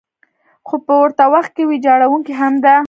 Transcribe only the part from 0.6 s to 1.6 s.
خو په ورته وخت